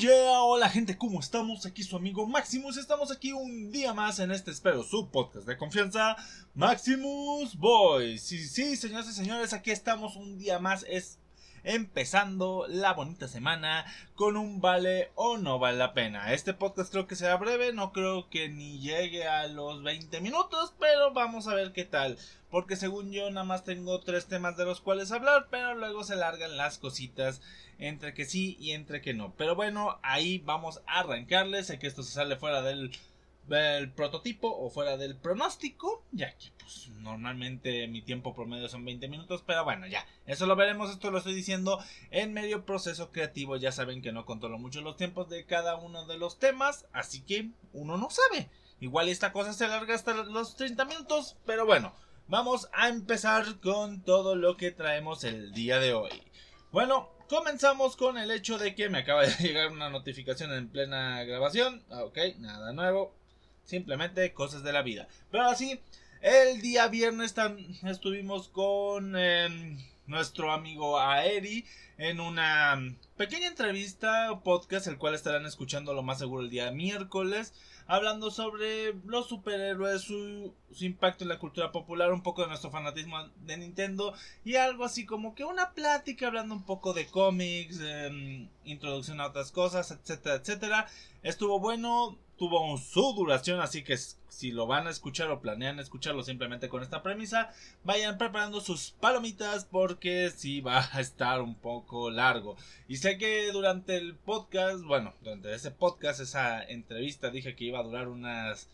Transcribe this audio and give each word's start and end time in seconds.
yeah, 0.00 0.40
hola 0.40 0.70
gente, 0.70 0.96
¿cómo 0.96 1.20
estamos? 1.20 1.66
Aquí 1.66 1.82
su 1.82 1.94
amigo 1.94 2.26
Maximus, 2.26 2.78
estamos 2.78 3.10
aquí 3.12 3.32
un 3.32 3.70
día 3.70 3.92
más 3.92 4.18
en 4.18 4.30
este, 4.30 4.50
espero, 4.50 4.82
su 4.82 5.10
podcast 5.10 5.46
de 5.46 5.58
confianza, 5.58 6.16
Maximus 6.54 7.54
Boys. 7.54 8.22
Sí, 8.22 8.38
sí, 8.38 8.76
señoras 8.76 9.10
y 9.10 9.12
señores, 9.12 9.52
aquí 9.52 9.70
estamos 9.70 10.16
un 10.16 10.38
día 10.38 10.58
más, 10.58 10.86
es 10.88 11.18
empezando 11.64 12.66
la 12.68 12.92
bonita 12.92 13.28
semana 13.28 13.84
con 14.14 14.36
un 14.36 14.60
vale 14.60 15.10
o 15.14 15.36
no 15.36 15.58
vale 15.58 15.78
la 15.78 15.94
pena. 15.94 16.32
Este 16.32 16.54
podcast 16.54 16.90
creo 16.90 17.06
que 17.06 17.16
será 17.16 17.36
breve, 17.36 17.72
no 17.72 17.92
creo 17.92 18.28
que 18.28 18.48
ni 18.48 18.78
llegue 18.80 19.26
a 19.26 19.46
los 19.46 19.82
20 19.82 20.20
minutos, 20.20 20.74
pero 20.78 21.12
vamos 21.12 21.48
a 21.48 21.54
ver 21.54 21.72
qué 21.72 21.84
tal. 21.84 22.18
Porque 22.50 22.76
según 22.76 23.12
yo 23.12 23.30
nada 23.30 23.44
más 23.44 23.64
tengo 23.64 24.00
tres 24.00 24.26
temas 24.26 24.56
de 24.56 24.64
los 24.64 24.80
cuales 24.80 25.12
hablar, 25.12 25.46
pero 25.50 25.74
luego 25.74 26.02
se 26.02 26.16
largan 26.16 26.56
las 26.56 26.78
cositas 26.78 27.40
entre 27.78 28.12
que 28.12 28.24
sí 28.24 28.56
y 28.60 28.72
entre 28.72 29.00
que 29.00 29.14
no. 29.14 29.34
Pero 29.36 29.54
bueno, 29.54 29.98
ahí 30.02 30.38
vamos 30.38 30.80
a 30.86 31.00
arrancarles. 31.00 31.68
Sé 31.68 31.78
que 31.78 31.86
esto 31.86 32.02
se 32.02 32.12
sale 32.12 32.36
fuera 32.36 32.60
del, 32.62 32.90
del 33.58 33.90
prototipo 33.90 34.48
o 34.48 34.70
fuera 34.70 34.96
del 34.96 35.16
pronóstico, 35.16 36.04
ya 36.12 36.36
que 36.36 36.52
pues 36.60 36.88
normalmente 37.00 37.88
mi 37.88 38.00
tiempo 38.00 38.34
promedio 38.34 38.68
son 38.68 38.84
20 38.84 39.08
minutos, 39.08 39.42
pero 39.44 39.64
bueno, 39.64 39.86
ya, 39.88 40.06
eso 40.26 40.46
lo 40.46 40.54
veremos, 40.54 40.90
esto 40.90 41.10
lo 41.10 41.18
estoy 41.18 41.34
diciendo 41.34 41.82
en 42.10 42.32
medio 42.32 42.64
proceso 42.64 43.10
creativo, 43.10 43.56
ya 43.56 43.72
saben 43.72 44.02
que 44.02 44.12
no 44.12 44.24
controlo 44.24 44.58
mucho 44.58 44.80
los 44.82 44.96
tiempos 44.96 45.28
de 45.28 45.44
cada 45.46 45.76
uno 45.76 46.06
de 46.06 46.16
los 46.16 46.38
temas, 46.38 46.86
así 46.92 47.22
que 47.22 47.50
uno 47.72 47.96
no 47.96 48.08
sabe. 48.10 48.48
Igual 48.78 49.08
esta 49.08 49.32
cosa 49.32 49.52
se 49.52 49.64
alarga 49.64 49.94
hasta 49.94 50.14
los 50.14 50.56
30 50.56 50.84
minutos, 50.84 51.36
pero 51.44 51.66
bueno, 51.66 51.92
vamos 52.28 52.68
a 52.72 52.88
empezar 52.88 53.60
con 53.60 54.02
todo 54.02 54.36
lo 54.36 54.56
que 54.56 54.70
traemos 54.70 55.24
el 55.24 55.52
día 55.52 55.80
de 55.80 55.92
hoy. 55.92 56.22
Bueno, 56.70 57.10
Comenzamos 57.30 57.94
con 57.94 58.18
el 58.18 58.32
hecho 58.32 58.58
de 58.58 58.74
que 58.74 58.88
me 58.88 58.98
acaba 58.98 59.22
de 59.22 59.30
llegar 59.38 59.70
una 59.70 59.88
notificación 59.88 60.52
en 60.52 60.68
plena 60.68 61.22
grabación. 61.22 61.84
Ok, 61.88 62.18
nada 62.40 62.72
nuevo. 62.72 63.19
Simplemente 63.64 64.32
cosas 64.32 64.62
de 64.62 64.72
la 64.72 64.82
vida. 64.82 65.08
Pero 65.30 65.44
así, 65.44 65.80
el 66.20 66.60
día 66.60 66.88
viernes 66.88 67.34
estuvimos 67.84 68.48
con 68.48 69.16
em, 69.16 69.78
nuestro 70.06 70.52
amigo 70.52 71.00
Aeri 71.00 71.64
en 71.98 72.20
una 72.20 72.78
pequeña 73.16 73.48
entrevista 73.48 74.32
o 74.32 74.42
podcast, 74.42 74.86
el 74.86 74.98
cual 74.98 75.14
estarán 75.14 75.46
escuchando 75.46 75.94
lo 75.94 76.02
más 76.02 76.18
seguro 76.18 76.42
el 76.42 76.50
día 76.50 76.70
miércoles 76.70 77.52
hablando 77.90 78.30
sobre 78.30 78.94
los 79.04 79.26
superhéroes, 79.28 80.02
su, 80.02 80.54
impacto 80.78 81.24
en 81.24 81.28
la 81.28 81.40
cultura 81.40 81.72
popular, 81.72 82.12
un 82.12 82.22
poco 82.22 82.42
de 82.42 82.46
nuestro 82.46 82.70
fanatismo 82.70 83.16
de 83.44 83.56
Nintendo 83.56 84.14
y 84.44 84.54
algo 84.54 84.84
así 84.84 85.04
como 85.04 85.34
que 85.34 85.44
una 85.44 85.72
plática 85.72 86.28
hablando 86.28 86.54
un 86.54 86.62
poco 86.62 86.92
de 86.92 87.06
cómics, 87.06 87.80
em, 87.80 88.48
introducción 88.64 89.20
a 89.20 89.26
otras 89.26 89.50
cosas, 89.50 89.90
etcétera, 89.90 90.36
etcétera. 90.36 90.86
Estuvo 91.24 91.58
bueno, 91.58 92.16
tuvo 92.40 92.78
su 92.78 93.12
duración, 93.12 93.60
así 93.60 93.84
que 93.84 93.98
si 93.98 94.50
lo 94.50 94.66
van 94.66 94.86
a 94.86 94.90
escuchar 94.90 95.30
o 95.30 95.42
planean 95.42 95.78
escucharlo 95.78 96.22
simplemente 96.22 96.70
con 96.70 96.82
esta 96.82 97.02
premisa, 97.02 97.52
vayan 97.84 98.16
preparando 98.16 98.62
sus 98.62 98.92
palomitas 98.92 99.66
porque 99.66 100.30
sí 100.34 100.62
va 100.62 100.88
a 100.90 101.02
estar 101.02 101.42
un 101.42 101.54
poco 101.54 102.10
largo. 102.10 102.56
Y 102.88 102.96
sé 102.96 103.18
que 103.18 103.52
durante 103.52 103.98
el 103.98 104.14
podcast, 104.14 104.82
bueno, 104.84 105.12
durante 105.20 105.54
ese 105.54 105.70
podcast, 105.70 106.20
esa 106.20 106.62
entrevista 106.62 107.30
dije 107.30 107.54
que 107.54 107.64
iba 107.64 107.80
a 107.80 107.82
durar 107.82 108.08
unas... 108.08 108.70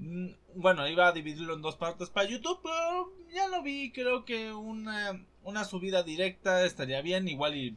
Mm, 0.00 0.30
bueno, 0.56 0.88
iba 0.88 1.06
a 1.06 1.12
dividirlo 1.12 1.54
en 1.54 1.62
dos 1.62 1.76
partes 1.76 2.10
para 2.10 2.28
YouTube, 2.28 2.58
pero 2.64 3.12
ya 3.32 3.46
lo 3.46 3.62
vi, 3.62 3.92
creo 3.92 4.24
que 4.24 4.52
una, 4.52 5.24
una 5.44 5.62
subida 5.62 6.02
directa 6.02 6.64
estaría 6.64 7.00
bien, 7.00 7.28
igual 7.28 7.54
y 7.54 7.76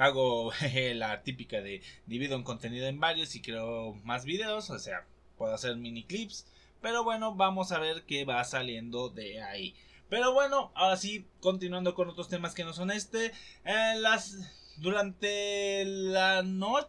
hago 0.00 0.52
la 0.94 1.22
típica 1.22 1.60
de 1.60 1.82
divido 2.06 2.36
un 2.36 2.42
contenido 2.42 2.86
en 2.86 2.98
varios 2.98 3.36
y 3.36 3.42
creo 3.42 3.94
más 4.04 4.24
videos, 4.24 4.70
o 4.70 4.78
sea, 4.78 5.06
puedo 5.36 5.54
hacer 5.54 5.76
mini 5.76 6.04
clips, 6.04 6.46
pero 6.80 7.04
bueno, 7.04 7.34
vamos 7.34 7.70
a 7.70 7.78
ver 7.78 8.04
qué 8.06 8.24
va 8.24 8.42
saliendo 8.44 9.10
de 9.10 9.42
ahí. 9.42 9.74
Pero 10.08 10.32
bueno, 10.32 10.72
ahora 10.74 10.96
sí, 10.96 11.26
continuando 11.40 11.94
con 11.94 12.08
otros 12.08 12.28
temas 12.28 12.54
que 12.54 12.64
no 12.64 12.72
son 12.72 12.90
este, 12.90 13.26
eh, 13.64 13.94
las 13.98 14.38
durante 14.78 15.84
la 15.84 16.42
noche 16.42 16.88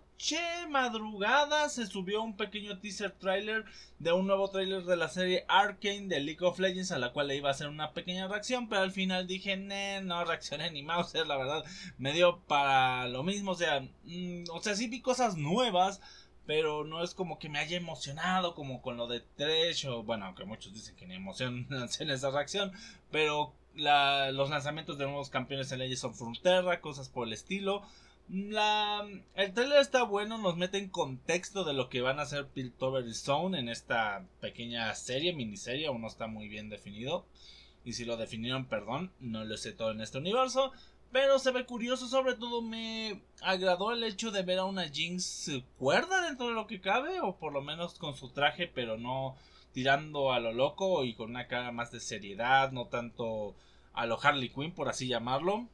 madrugada 0.70 1.68
se 1.70 1.88
subió 1.88 2.22
un 2.22 2.38
pequeño 2.38 2.80
teaser 2.80 3.12
trailer 3.12 3.66
de 4.00 4.12
un 4.12 4.28
nuevo 4.28 4.50
trailer 4.50 4.84
de 4.84 4.96
la 4.96 5.10
serie 5.10 5.46
Arkane 5.48 6.08
de 6.08 6.20
League 6.20 6.46
of 6.46 6.60
Legends 6.60 6.92
a 6.92 7.00
la 7.00 7.12
cual 7.12 7.28
le 7.28 7.38
iba 7.38 7.50
a 7.50 7.52
hacer 7.52 7.68
una 7.68 7.94
pequeña 7.94 8.28
reacción, 8.28 8.70
pero 8.70 8.82
al 8.82 8.92
final 8.92 9.28
dije, 9.28 9.58
no 9.58 10.26
reaccioné 10.26 10.72
ni 10.72 10.84
Mauser, 10.84 11.28
la 11.28 11.38
verdad 11.38 11.64
me 11.98 12.14
dio 12.14 12.40
para 12.42 13.08
lo 13.08 13.24
mismo, 13.24 13.52
o 13.52 13.56
sea, 13.56 13.82
mm, 14.04 14.44
o 14.52 14.62
sea, 14.62 14.76
sí 14.76 14.88
vi 14.88 15.02
cosas 15.02 15.38
nuevas, 15.38 16.02
pero 16.46 16.84
no 16.84 17.04
es 17.04 17.14
como 17.14 17.40
que 17.40 17.50
me 17.50 17.60
haya 17.60 17.78
emocionado 17.78 18.56
como 18.56 18.82
con 18.82 18.98
lo 18.98 19.08
de 19.08 19.22
Tresh 19.22 19.88
o 19.88 20.04
bueno, 20.04 20.26
aunque 20.26 20.46
muchos 20.46 20.74
dicen 20.74 20.96
que 20.96 21.08
ni 21.08 21.16
emoción 21.16 21.68
en 21.70 22.10
esa 22.10 22.32
reacción, 22.32 22.72
pero 23.12 23.54
los 23.74 24.50
lanzamientos 24.50 24.98
de 24.98 25.06
nuevos 25.06 25.30
campeones 25.30 25.72
en 25.72 25.80
Legends 25.80 26.04
of 26.04 26.18
Frontera, 26.18 26.82
cosas 26.82 27.10
por 27.10 27.28
el 27.28 27.34
estilo. 27.34 27.84
La, 28.30 29.06
el 29.36 29.54
trailer 29.54 29.82
está 29.82 30.04
bueno, 30.04 30.38
nos 30.38 30.56
mete 30.56 30.78
en 30.78 30.90
contexto 30.90 31.64
de 31.64 31.74
lo 31.74 31.90
que 31.90 32.02
van 32.02 32.20
a 32.20 32.24
hacer 32.24 32.48
Piltover 32.48 33.06
y 33.06 33.14
Zone 33.14 33.60
en 33.60 33.68
esta 33.68 34.26
pequeña 34.40 34.94
serie, 34.96 35.34
miniserie, 35.34 35.88
aún 35.88 36.02
no 36.02 36.08
está 36.08 36.28
muy 36.28 36.48
bien 36.48 36.70
definido. 36.70 37.26
Y 37.84 37.94
si 37.94 38.06
lo 38.06 38.16
definieron, 38.16 38.66
perdón, 38.66 39.12
no 39.20 39.44
lo 39.44 39.58
sé 39.58 39.74
todo 39.74 39.92
en 39.92 40.02
este 40.02 40.20
universo. 40.20 40.72
Pero 41.12 41.40
se 41.40 41.52
ve 41.52 41.66
curioso, 41.66 42.08
sobre 42.08 42.36
todo 42.36 42.62
me 42.62 43.22
agradó 43.42 43.92
el 43.92 44.04
hecho 44.04 44.32
de 44.32 44.44
ver 44.44 44.60
a 44.60 44.66
una 44.66 44.88
Jinx 44.88 45.52
cuerda 45.78 46.26
dentro 46.26 46.48
de 46.48 46.54
lo 46.54 46.68
que 46.68 46.80
cabe, 46.80 47.20
o 47.20 47.36
por 47.36 47.52
lo 47.52 47.62
menos 47.62 47.96
con 47.96 48.16
su 48.16 48.30
traje, 48.30 48.68
pero 48.68 48.98
no 48.98 49.36
tirando 49.74 50.32
a 50.32 50.40
lo 50.40 50.54
loco 50.54 51.04
y 51.04 51.14
con 51.14 51.32
una 51.32 51.48
cara 51.48 51.74
más 51.74 51.92
de 51.92 52.00
seriedad, 52.00 52.72
no 52.72 52.88
tanto 52.88 53.56
a 53.94 54.06
lo 54.06 54.18
Harley 54.22 54.50
Quinn, 54.50 54.72
por 54.72 54.88
así 54.88 55.08
llamarlo. 55.08 55.68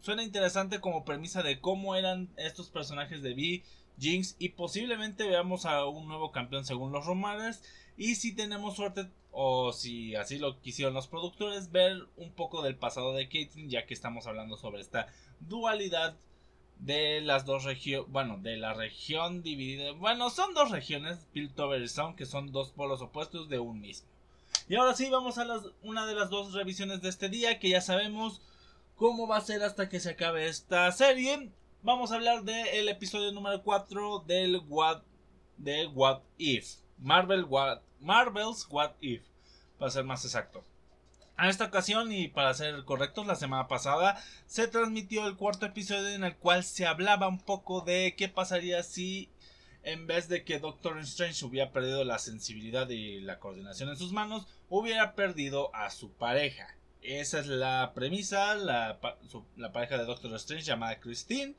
Suena 0.00 0.22
interesante 0.22 0.80
como 0.80 1.04
premisa 1.04 1.42
de 1.42 1.60
cómo 1.60 1.96
eran 1.96 2.28
estos 2.36 2.68
personajes 2.68 3.22
de 3.22 3.34
Vi, 3.34 3.64
Jinx 3.98 4.36
y 4.38 4.50
posiblemente 4.50 5.26
veamos 5.26 5.64
a 5.66 5.86
un 5.86 6.06
nuevo 6.06 6.32
campeón 6.32 6.64
según 6.64 6.92
los 6.92 7.06
rumores. 7.06 7.62
Y 7.96 8.16
si 8.16 8.34
tenemos 8.34 8.76
suerte 8.76 9.08
o 9.32 9.72
si 9.72 10.14
así 10.14 10.38
lo 10.38 10.60
quisieron 10.60 10.94
los 10.94 11.08
productores, 11.08 11.72
ver 11.72 12.06
un 12.16 12.30
poco 12.32 12.62
del 12.62 12.76
pasado 12.76 13.14
de 13.14 13.28
Caitlyn, 13.28 13.70
ya 13.70 13.86
que 13.86 13.94
estamos 13.94 14.26
hablando 14.26 14.56
sobre 14.56 14.80
esta 14.80 15.08
dualidad 15.40 16.16
de 16.78 17.20
las 17.22 17.46
dos 17.46 17.64
regiones, 17.64 18.10
bueno, 18.10 18.38
de 18.38 18.56
la 18.56 18.74
región 18.74 19.42
dividida, 19.42 19.92
bueno, 19.92 20.30
son 20.30 20.54
dos 20.54 20.70
regiones, 20.70 21.26
Piltover 21.32 21.80
y 21.80 21.88
Sound, 21.88 22.16
que 22.16 22.26
son 22.26 22.52
dos 22.52 22.70
polos 22.70 23.00
opuestos 23.00 23.48
de 23.48 23.58
un 23.58 23.80
mismo. 23.80 24.08
Y 24.68 24.76
ahora 24.76 24.94
sí, 24.94 25.08
vamos 25.10 25.38
a 25.38 25.44
las, 25.44 25.62
una 25.82 26.06
de 26.06 26.14
las 26.14 26.30
dos 26.30 26.52
revisiones 26.52 27.00
de 27.00 27.08
este 27.08 27.28
día, 27.28 27.58
que 27.58 27.70
ya 27.70 27.80
sabemos 27.80 28.42
cómo 28.96 29.26
va 29.28 29.36
a 29.36 29.42
ser 29.42 29.62
hasta 29.62 29.88
que 29.88 30.00
se 30.00 30.10
acabe 30.10 30.48
esta 30.48 30.90
serie. 30.90 31.50
Vamos 31.82 32.10
a 32.10 32.16
hablar 32.16 32.42
del 32.42 32.88
episodio 32.88 33.30
número 33.30 33.62
4 33.62 34.24
del 34.26 34.62
What, 34.68 35.02
What 35.94 36.22
If. 36.38 36.76
Marvel 36.98 37.44
What, 37.44 37.80
Marvel's 38.00 38.66
What 38.70 38.92
If, 39.00 39.22
para 39.78 39.90
ser 39.90 40.04
más 40.04 40.24
exacto. 40.24 40.64
A 41.36 41.50
esta 41.50 41.66
ocasión, 41.66 42.10
y 42.10 42.28
para 42.28 42.54
ser 42.54 42.82
correctos, 42.84 43.26
la 43.26 43.36
semana 43.36 43.68
pasada 43.68 44.18
se 44.46 44.66
transmitió 44.66 45.26
el 45.26 45.36
cuarto 45.36 45.66
episodio 45.66 46.08
en 46.08 46.24
el 46.24 46.34
cual 46.34 46.64
se 46.64 46.86
hablaba 46.86 47.28
un 47.28 47.40
poco 47.40 47.82
de 47.82 48.14
qué 48.16 48.30
pasaría 48.30 48.82
si 48.82 49.28
en 49.82 50.06
vez 50.06 50.28
de 50.28 50.42
que 50.42 50.58
Doctor 50.58 50.98
Strange 51.00 51.44
hubiera 51.44 51.70
perdido 51.70 52.02
la 52.04 52.18
sensibilidad 52.18 52.88
y 52.88 53.20
la 53.20 53.38
coordinación 53.38 53.90
en 53.90 53.96
sus 53.96 54.12
manos, 54.12 54.46
hubiera 54.70 55.14
perdido 55.14 55.72
a 55.74 55.90
su 55.90 56.10
pareja. 56.10 56.75
Esa 57.06 57.40
es 57.40 57.46
la 57.46 57.92
premisa, 57.94 58.54
la, 58.54 58.98
la 59.56 59.72
pareja 59.72 59.96
de 59.96 60.04
Doctor 60.04 60.34
Strange 60.34 60.64
llamada 60.64 61.00
Christine 61.00 61.54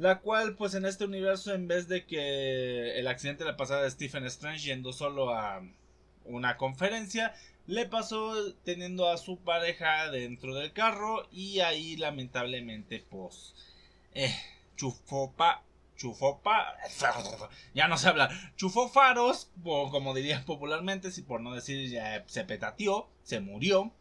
la 0.00 0.20
cual, 0.20 0.56
pues 0.56 0.74
en 0.74 0.86
este 0.86 1.04
universo, 1.04 1.52
en 1.52 1.68
vez 1.68 1.86
de 1.86 2.06
que 2.06 2.98
el 2.98 3.06
accidente 3.06 3.44
le 3.44 3.52
pasara 3.52 3.84
a 3.84 3.90
Stephen 3.90 4.24
Strange 4.24 4.64
yendo 4.64 4.94
solo 4.94 5.34
a 5.34 5.62
una 6.24 6.56
conferencia, 6.56 7.34
le 7.66 7.84
pasó 7.84 8.54
teniendo 8.64 9.10
a 9.10 9.18
su 9.18 9.38
pareja 9.38 10.10
dentro 10.10 10.54
del 10.54 10.72
carro 10.72 11.28
y 11.30 11.60
ahí 11.60 11.98
lamentablemente, 11.98 13.04
pues, 13.10 13.54
eh, 14.14 14.34
chufopa, 14.74 15.64
chufopa, 15.96 16.78
ya 17.74 17.86
no 17.86 17.98
se 17.98 18.08
habla, 18.08 18.30
chufó 18.56 18.88
faros, 18.88 19.50
como 19.62 20.14
dirían 20.14 20.46
popularmente, 20.46 21.10
si 21.10 21.20
por 21.20 21.42
no 21.42 21.54
decir 21.54 21.90
ya 21.90 22.24
se 22.26 22.44
petateó, 22.44 23.10
se 23.22 23.40
murió. 23.40 23.92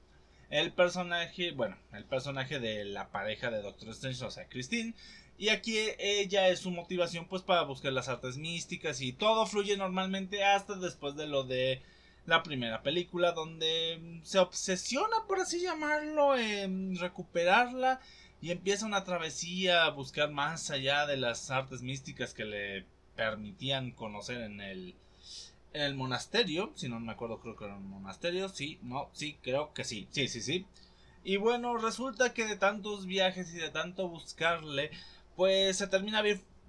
El 0.49 0.71
personaje, 0.71 1.51
bueno, 1.51 1.77
el 1.93 2.05
personaje 2.05 2.59
de 2.59 2.85
la 2.85 3.09
pareja 3.09 3.51
de 3.51 3.61
Doctor 3.61 3.89
Strange, 3.89 4.25
o 4.25 4.31
sea, 4.31 4.47
Christine, 4.47 4.95
y 5.37 5.49
aquí 5.49 5.77
ella 5.99 6.49
es 6.49 6.59
su 6.59 6.71
motivación 6.71 7.25
pues 7.25 7.43
para 7.43 7.61
buscar 7.61 7.93
las 7.93 8.09
artes 8.09 8.37
místicas 8.37 8.99
y 8.99 9.13
todo 9.13 9.45
fluye 9.45 9.77
normalmente 9.77 10.43
hasta 10.43 10.75
después 10.75 11.15
de 11.15 11.27
lo 11.27 11.43
de 11.43 11.81
la 12.25 12.43
primera 12.43 12.83
película 12.83 13.31
donde 13.31 14.19
se 14.23 14.37
obsesiona 14.37 15.15
por 15.27 15.39
así 15.39 15.61
llamarlo 15.61 16.37
en 16.37 16.97
recuperarla 16.97 18.01
y 18.41 18.51
empieza 18.51 18.85
una 18.85 19.05
travesía 19.05 19.85
a 19.85 19.91
buscar 19.91 20.29
más 20.29 20.71
allá 20.71 21.05
de 21.05 21.15
las 21.15 21.49
artes 21.51 21.81
místicas 21.81 22.33
que 22.33 22.43
le 22.43 22.85
permitían 23.15 23.91
conocer 23.91 24.41
en 24.41 24.59
el, 24.59 24.95
el 25.73 25.95
monasterio. 25.95 26.71
Si 26.75 26.89
no 26.89 26.99
me 26.99 27.11
acuerdo, 27.11 27.39
creo 27.39 27.55
que 27.55 27.65
era 27.65 27.75
un 27.75 27.89
monasterio. 27.89 28.49
Sí, 28.49 28.79
no, 28.81 29.09
sí, 29.13 29.37
creo 29.41 29.73
que 29.73 29.83
sí. 29.83 30.07
Sí, 30.11 30.27
sí, 30.27 30.41
sí. 30.41 30.65
Y 31.23 31.37
bueno, 31.37 31.77
resulta 31.77 32.33
que 32.33 32.45
de 32.45 32.55
tantos 32.55 33.05
viajes 33.05 33.53
y 33.53 33.57
de 33.57 33.69
tanto 33.69 34.07
buscarle, 34.07 34.91
pues 35.35 35.77
se 35.77 35.87
termina 35.87 36.23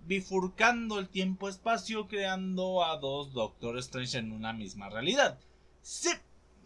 bifurcando 0.06 0.98
el 0.98 1.08
tiempo-espacio 1.08 2.08
creando 2.08 2.84
a 2.84 2.96
dos 2.96 3.32
Doctor 3.32 3.78
Strange 3.78 4.18
en 4.18 4.32
una 4.32 4.52
misma 4.52 4.90
realidad. 4.90 5.38
Sí, 5.82 6.10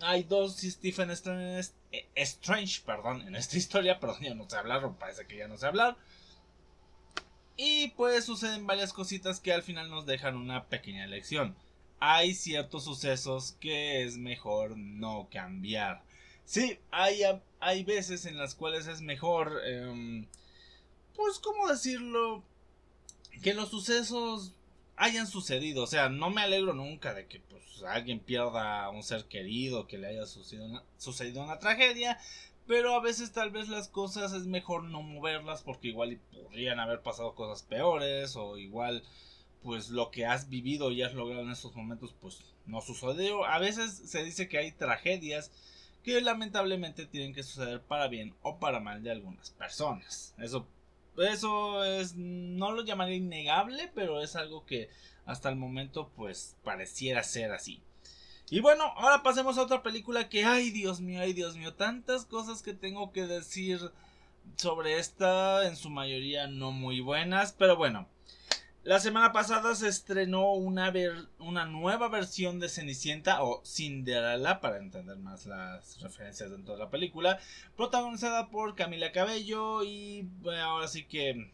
hay 0.01 0.25
dos 0.25 0.57
Stephen 0.57 1.11
Strange, 1.11 1.71
eh, 1.93 2.09
Strange 2.17 2.83
perdón, 2.85 3.23
en 3.23 3.37
esta 3.37 3.57
historia, 3.59 4.01
perdón, 4.01 4.23
ya 4.23 4.35
no 4.35 4.49
sé 4.49 4.57
hablar, 4.57 4.91
parece 4.99 5.27
que 5.27 5.37
ya 5.37 5.49
no 5.49 5.57
sé 5.57 5.67
hablar. 5.67 5.97
Y 7.57 7.89
pues 7.97 8.25
suceden 8.25 8.67
varias 8.67 8.93
cositas 8.93 9.39
que 9.39 9.53
al 9.53 9.63
final 9.63 9.89
nos 9.89 10.07
dejan 10.07 10.37
una 10.37 10.65
pequeña 10.65 11.07
lección. 11.07 11.55
Hay 12.01 12.35
ciertos 12.35 12.85
sucesos 12.85 13.57
que 13.61 14.03
es 14.03 14.17
mejor 14.17 14.77
no 14.77 15.29
cambiar. 15.31 16.03
Sí, 16.45 16.79
hay, 16.91 17.23
hay 17.61 17.85
veces 17.85 18.27
en 18.27 18.37
las 18.37 18.55
cuales 18.55 18.87
es 18.87 19.01
mejor, 19.01 19.61
em, 19.65 20.27
pues, 21.17 21.39
¿cómo 21.39 21.69
decirlo? 21.69 22.43
Que 23.43 23.55
los 23.55 23.71
sucesos 23.71 24.53
hayan 24.97 25.27
sucedido. 25.27 25.85
O 25.85 25.87
sea, 25.87 26.09
no 26.09 26.31
me 26.31 26.43
alegro 26.43 26.75
nunca 26.75 27.15
de 27.15 27.27
que 27.27 27.41
pues, 27.41 27.83
alguien 27.85 28.21
pierda 28.21 28.85
a 28.85 28.91
un 28.91 29.03
ser 29.03 29.25
querido, 29.27 29.87
que 29.87 29.99
le 29.99 30.09
haya 30.09 30.27
sucedido 30.27 30.83
sucedido 30.99 31.43
una 31.43 31.59
tragedia. 31.59 32.19
Pero 32.67 32.95
a 32.95 33.01
veces 33.01 33.33
tal 33.33 33.51
vez 33.51 33.69
las 33.69 33.89
cosas 33.89 34.33
es 34.33 34.47
mejor 34.47 34.85
no 34.85 35.03
moverlas 35.03 35.63
porque 35.63 35.89
igual 35.89 36.19
podrían 36.33 36.81
haber 36.81 37.03
pasado 37.03 37.35
cosas 37.35 37.63
peores 37.63 38.37
o 38.37 38.57
igual 38.57 39.05
pues 39.65 39.89
lo 39.89 40.11
que 40.11 40.27
has 40.27 40.49
vivido 40.49 40.93
y 40.93 41.03
has 41.03 41.15
logrado 41.15 41.43
en 41.43 41.51
estos 41.51 41.75
momentos 41.75 42.15
pues 42.21 42.45
no 42.67 42.81
sucedió. 42.83 43.45
A 43.45 43.59
veces 43.59 44.03
se 44.05 44.23
dice 44.23 44.49
que 44.49 44.59
hay 44.59 44.71
tragedias 44.71 45.51
que 46.05 46.21
lamentablemente 46.21 47.07
tienen 47.07 47.35
que 47.35 47.43
suceder 47.43 47.81
para 47.81 48.07
bien 48.07 48.35
o 48.43 48.59
para 48.59 48.79
mal 48.79 49.03
de 49.03 49.11
algunas 49.11 49.51
personas. 49.51 50.35
Eso 50.39 50.69
eso 51.17 51.85
es, 51.85 52.15
no 52.17 52.73
lo 52.73 52.85
llamaría 52.85 53.17
innegable, 53.17 53.91
pero 53.95 54.21
es 54.21 54.37
algo 54.37 54.67
que 54.67 54.89
hasta 55.27 55.49
el 55.49 55.57
momento 55.57 56.11
pues 56.17 56.57
pareciera 56.65 57.23
ser 57.23 57.53
así. 57.53 57.81
Y 58.51 58.61
bueno, 58.61 58.85
ahora 58.97 59.23
pasemos 59.23 59.57
a 59.57 59.63
otra 59.63 59.83
película 59.83 60.29
que, 60.29 60.45
ay 60.45 60.71
Dios 60.71 61.01
mío, 61.01 61.21
ay 61.21 61.33
Dios 61.33 61.57
mío, 61.57 61.75
tantas 61.75 62.27
cosas 62.27 62.63
que 62.63 62.75
tengo 62.75 63.13
que 63.13 63.27
decir 63.27 63.81
sobre 64.57 64.99
esta, 64.99 65.67
en 65.67 65.77
su 65.77 65.89
mayoría 65.89 66.47
no 66.47 66.71
muy 66.71 67.01
buenas, 67.01 67.53
pero 67.53 67.77
bueno, 67.77 68.07
la 68.85 69.01
semana 69.01 69.33
pasada 69.33 69.75
se 69.75 69.89
estrenó 69.89 70.53
una, 70.53 70.93
una 71.39 71.65
nueva 71.65 72.09
versión 72.09 72.61
de 72.61 72.69
Cenicienta 72.69 73.43
o 73.43 73.65
Cinderella, 73.65 74.61
para 74.61 74.77
entender 74.77 75.17
más 75.17 75.47
las 75.47 76.01
referencias 76.03 76.51
dentro 76.51 76.75
de 76.75 76.81
la 76.81 76.91
película, 76.91 77.39
protagonizada 77.77 78.51
por 78.51 78.75
Camila 78.75 79.11
Cabello 79.11 79.83
y 79.83 80.29
ahora 80.63 80.87
sí 80.87 81.05
que 81.07 81.51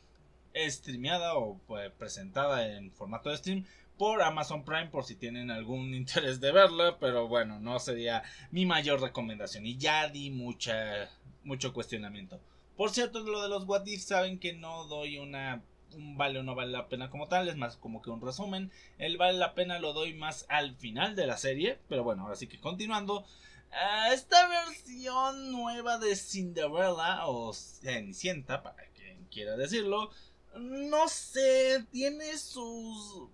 streameada 0.69 1.35
o 1.35 1.61
pues, 1.69 1.93
presentada 1.93 2.67
en 2.67 2.91
formato 2.91 3.31
de 3.31 3.37
stream 3.37 3.65
por 3.97 4.23
Amazon 4.23 4.65
Prime 4.65 4.89
por 4.89 5.05
si 5.05 5.15
tienen 5.15 5.53
algún 5.53 5.95
interés 5.95 6.41
de 6.41 6.51
verla, 6.51 6.99
pero 6.99 7.29
bueno, 7.29 7.61
no 7.61 7.79
sería 7.79 8.25
mi 8.51 8.67
mayor 8.67 9.01
recomendación 9.01 9.67
y 9.67 9.77
ya 9.77 10.09
di 10.09 10.31
mucha 10.31 11.09
mucho 11.45 11.73
cuestionamiento. 11.73 12.41
Por 12.77 12.91
cierto, 12.91 13.21
lo 13.21 13.41
de 13.43 13.49
los 13.49 13.67
What 13.67 13.87
If 13.87 14.03
saben 14.03 14.39
que 14.39 14.53
no 14.53 14.87
doy 14.87 15.19
una 15.19 15.63
un 15.95 16.17
vale 16.17 16.39
o 16.39 16.43
no 16.43 16.55
vale 16.55 16.73
la 16.73 16.89
pena 16.89 17.11
como 17.11 17.29
tal, 17.29 17.49
es 17.49 17.57
más 17.57 17.77
como 17.77 18.03
que 18.03 18.11
un 18.11 18.21
resumen. 18.21 18.71
El 18.99 19.17
vale 19.17 19.39
la 19.39 19.55
pena 19.55 19.79
lo 19.79 19.93
doy 19.93 20.15
más 20.15 20.47
al 20.49 20.77
final 20.77 21.17
de 21.17 21.27
la 21.27 21.37
serie, 21.37 21.79
pero 21.89 22.05
bueno, 22.05 22.23
ahora 22.23 22.37
sí 22.37 22.47
que 22.47 22.61
continuando. 22.61 23.27
Eh, 23.73 24.15
esta 24.15 24.49
versión 24.49 25.53
nueva 25.53 25.99
de 25.99 26.17
Cinderella 26.17 27.27
o 27.27 27.53
Cenicienta, 27.53 28.63
para 28.63 28.85
quien 28.95 29.25
quiera 29.27 29.57
decirlo, 29.57 30.11
no 30.57 31.09
sé, 31.09 31.85
tiene 31.93 32.37
sus 32.37 33.29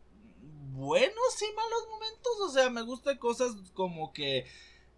buenos 0.72 1.42
y 1.42 1.54
malos 1.54 1.88
momentos. 1.90 2.32
O 2.42 2.50
sea, 2.50 2.70
me 2.70 2.82
gusta 2.82 3.18
cosas 3.18 3.54
como 3.72 4.12
que 4.12 4.46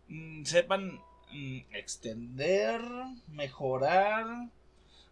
mm, 0.09 0.45
sepan 0.45 1.01
mm, 1.33 1.59
extender, 1.73 2.81
mejorar 3.29 4.51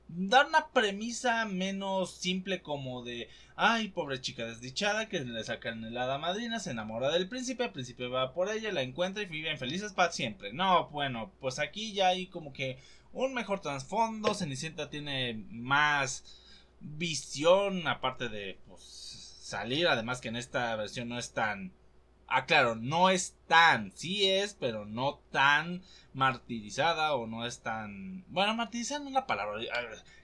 dar 0.09 0.47
una 0.47 0.69
premisa 0.69 1.45
menos 1.47 2.13
simple 2.15 2.63
como 2.63 3.03
de 3.03 3.29
ay 3.57 3.89
pobre 3.89 4.21
chica 4.21 4.45
desdichada 4.45 5.09
que 5.09 5.21
le 5.21 5.43
sacan 5.43 5.85
el 5.85 5.97
hada 5.99 6.19
madrina 6.19 6.61
se 6.61 6.71
enamora 6.71 7.11
del 7.11 7.29
príncipe 7.29 7.65
el 7.65 7.73
príncipe 7.73 8.07
va 8.07 8.33
por 8.33 8.49
ella 8.49 8.73
la 8.73 8.83
encuentra 8.83 9.23
y 9.23 9.27
viven 9.27 9.59
felices 9.59 9.93
para 9.93 10.13
siempre 10.13 10.53
no 10.53 10.89
bueno 10.91 11.33
pues 11.41 11.59
aquí 11.59 11.93
ya 11.93 12.09
hay 12.09 12.29
como 12.29 12.53
que 12.53 12.79
un 13.13 13.35
mejor 13.35 13.61
trasfondo 13.61 14.35
Cenicienta 14.35 14.91
tiene 14.91 15.45
más 15.51 16.25
visión 16.81 17.89
aparte 17.89 18.29
de 18.29 18.59
pues, 18.69 18.83
salir 18.83 19.89
además 19.89 20.21
que 20.21 20.29
en 20.29 20.37
esta 20.37 20.77
versión 20.77 21.09
no 21.09 21.19
es 21.19 21.33
tan 21.33 21.73
ah 22.29 22.47
claro 22.47 22.75
no 22.75 23.11
es 23.11 23.37
tan 23.47 23.93
sí 23.93 24.29
es 24.29 24.55
pero 24.55 24.85
no 24.85 25.21
tan 25.31 25.83
martirizada 26.17 27.15
o 27.15 27.27
no 27.27 27.47
es 27.47 27.61
tan... 27.61 28.25
Bueno, 28.29 28.55
martirizada 28.55 29.01
no 29.01 29.09
es 29.09 29.15
la 29.15 29.27
palabra. 29.27 29.61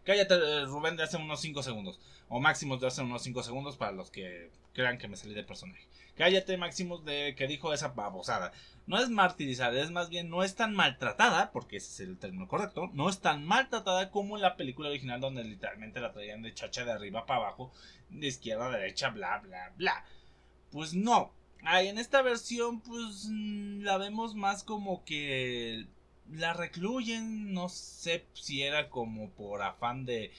Cállate, 0.04 0.34
eh, 0.34 0.64
Rubén, 0.64 0.96
de 0.96 1.02
hace 1.02 1.18
unos 1.18 1.40
5 1.40 1.62
segundos. 1.62 2.00
O 2.28 2.40
Máximos 2.40 2.80
de 2.80 2.86
hace 2.86 3.02
unos 3.02 3.22
5 3.22 3.42
segundos 3.42 3.76
para 3.76 3.92
los 3.92 4.10
que 4.10 4.50
crean 4.72 4.96
que 4.96 5.06
me 5.06 5.16
salí 5.16 5.34
del 5.34 5.44
personaje. 5.44 5.86
Cállate, 6.16 6.56
Máximos, 6.56 7.04
de 7.04 7.34
que 7.36 7.46
dijo 7.46 7.74
esa 7.74 7.88
babosada. 7.88 8.52
No 8.86 8.98
es 8.98 9.10
martirizada, 9.10 9.78
es 9.80 9.90
más 9.90 10.08
bien 10.08 10.30
no 10.30 10.42
es 10.42 10.56
tan 10.56 10.74
maltratada, 10.74 11.52
porque 11.52 11.76
ese 11.76 11.90
es 11.90 12.08
el 12.08 12.18
término 12.18 12.48
correcto. 12.48 12.90
No 12.94 13.10
es 13.10 13.20
tan 13.20 13.44
maltratada 13.44 14.10
como 14.10 14.36
en 14.36 14.42
la 14.42 14.56
película 14.56 14.88
original 14.88 15.20
donde 15.20 15.44
literalmente 15.44 16.00
la 16.00 16.12
traían 16.12 16.40
de 16.40 16.54
chacha 16.54 16.86
de 16.86 16.92
arriba 16.92 17.26
para 17.26 17.40
abajo, 17.40 17.70
de 18.08 18.26
izquierda 18.26 18.66
a 18.66 18.70
derecha, 18.70 19.10
bla, 19.10 19.38
bla, 19.40 19.72
bla. 19.76 20.04
Pues 20.70 20.94
no, 20.94 21.34
Ay, 21.64 21.88
en 21.88 21.98
esta 21.98 22.22
versión, 22.22 22.80
pues 22.80 23.28
mm, 23.30 23.82
la 23.82 23.96
vemos 23.98 24.34
más 24.34 24.64
como 24.64 25.04
que 25.04 25.86
la 26.30 26.52
recluyen. 26.52 27.52
No 27.52 27.68
sé 27.68 28.26
si 28.34 28.62
era 28.62 28.88
como 28.90 29.30
por 29.30 29.62
afán 29.62 30.04
de, 30.04 30.32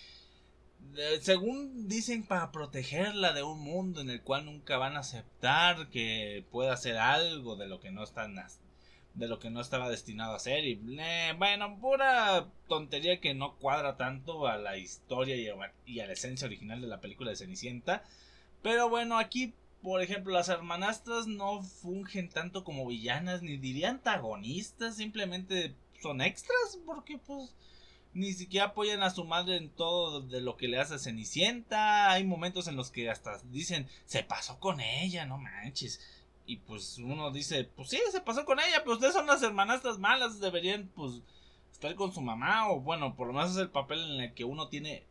según 1.22 1.88
dicen, 1.88 2.24
para 2.24 2.52
protegerla 2.52 3.34
de 3.34 3.44
un 3.44 3.60
mundo 3.60 4.02
en 4.02 4.10
el 4.10 4.22
cual 4.22 4.46
nunca 4.46 4.78
van 4.78 4.96
a 4.96 5.00
aceptar 5.00 5.90
que 5.90 6.46
pueda 6.52 6.74
hacer 6.74 6.98
algo 6.98 7.56
de 7.56 7.68
lo 7.68 7.80
que 7.80 7.92
no 7.92 8.04
están 8.04 8.36
de 9.14 9.28
lo 9.28 9.40
que 9.40 9.50
no 9.50 9.62
estaba 9.62 9.90
destinado 9.90 10.34
a 10.34 10.38
hacer 10.38 10.66
y 10.66 10.82
eh, 11.00 11.36
bueno 11.38 11.78
pura 11.80 12.48
tontería 12.68 13.20
que 13.22 13.36
no 13.36 13.56
cuadra 13.58 13.96
tanto 13.96 14.48
a 14.48 14.58
la 14.58 14.78
historia 14.78 15.36
y 15.86 16.00
a 16.00 16.08
la 16.08 16.14
esencia 16.14 16.48
original 16.48 16.82
de 16.82 16.88
la 16.88 17.00
película 17.00 17.30
de 17.30 17.36
Cenicienta 17.36 18.04
pero 18.64 18.90
bueno 18.90 19.20
aquí 19.20 19.54
por 19.84 20.02
ejemplo, 20.02 20.34
las 20.34 20.48
hermanastras 20.48 21.28
no 21.28 21.62
fungen 21.62 22.30
tanto 22.30 22.64
como 22.64 22.88
villanas, 22.88 23.42
ni 23.42 23.58
diría 23.58 23.90
antagonistas, 23.90 24.96
simplemente 24.96 25.76
son 26.02 26.22
extras, 26.22 26.80
porque 26.86 27.18
pues 27.18 27.54
ni 28.14 28.32
siquiera 28.32 28.68
apoyan 28.68 29.04
a 29.04 29.10
su 29.10 29.26
madre 29.26 29.58
en 29.58 29.70
todo 29.70 30.22
de 30.22 30.40
lo 30.40 30.56
que 30.56 30.70
le 30.70 30.80
hace 30.80 30.96
a 30.96 31.00
Cenicienta. 31.00 32.12
Hay 32.12 32.24
momentos 32.24 32.68
en 32.68 32.78
los 32.78 32.92
que 32.92 33.10
hasta 33.10 33.40
dicen, 33.52 33.90
se 34.06 34.24
pasó 34.24 34.58
con 34.60 34.80
ella, 34.80 35.26
no 35.26 35.38
manches. 35.38 36.00
Y 36.46 36.58
pues 36.58 36.98
uno 36.98 37.32
dice, 37.32 37.66
pues 37.66 37.90
sí, 37.90 38.00
se 38.10 38.22
pasó 38.22 38.46
con 38.46 38.60
ella, 38.60 38.80
pero 38.84 38.94
ustedes 38.94 39.14
son 39.14 39.28
las 39.28 39.44
hermanastras 39.44 40.00
malas, 40.00 40.40
deberían 40.40 40.90
pues 40.96 41.22
estar 41.72 41.94
con 41.96 42.14
su 42.14 42.22
mamá, 42.22 42.70
o 42.72 42.80
bueno, 42.80 43.16
por 43.16 43.28
lo 43.28 43.34
menos 43.34 43.52
es 43.52 43.58
el 43.58 43.70
papel 43.70 44.00
en 44.00 44.22
el 44.22 44.34
que 44.34 44.46
uno 44.46 44.70
tiene 44.70 45.04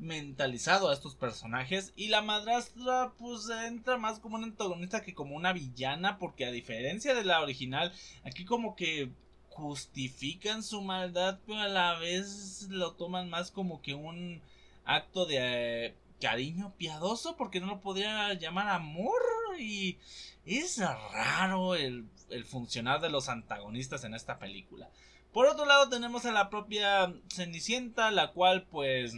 mentalizado 0.00 0.88
a 0.88 0.94
estos 0.94 1.14
personajes. 1.14 1.92
Y 1.94 2.08
la 2.08 2.22
madrastra 2.22 3.12
pues 3.18 3.48
entra 3.50 3.98
más 3.98 4.18
como 4.18 4.36
una 4.36 4.46
antagonista 4.46 5.02
que 5.02 5.14
como 5.14 5.36
una 5.36 5.52
villana 5.52 6.18
porque 6.18 6.46
a 6.46 6.50
diferencia 6.50 7.14
de 7.14 7.24
la 7.24 7.40
original 7.40 7.92
aquí 8.24 8.44
como 8.44 8.74
que 8.74 9.10
justifican 9.50 10.62
su 10.62 10.80
maldad 10.80 11.38
pero 11.44 11.58
a 11.58 11.68
la 11.68 11.98
vez 11.98 12.68
lo 12.70 12.92
toman 12.92 13.28
más 13.28 13.50
como 13.50 13.82
que 13.82 13.94
un 13.94 14.40
acto 14.84 15.26
de 15.26 15.86
eh, 15.86 15.94
cariño 16.20 16.72
piadoso 16.76 17.36
porque 17.36 17.60
no 17.60 17.66
lo 17.66 17.80
podría 17.80 18.32
llamar 18.34 18.68
amor. 18.68 19.20
Y 19.58 19.98
es 20.46 20.78
raro 20.78 21.74
el, 21.74 22.06
el 22.30 22.44
funcionar 22.44 23.00
de 23.00 23.10
los 23.10 23.28
antagonistas 23.28 24.04
en 24.04 24.14
esta 24.14 24.38
película. 24.38 24.88
Por 25.32 25.46
otro 25.46 25.66
lado 25.66 25.88
tenemos 25.88 26.24
a 26.24 26.32
la 26.32 26.48
propia 26.50 27.12
Cenicienta 27.28 28.10
la 28.10 28.32
cual 28.32 28.64
pues 28.64 29.14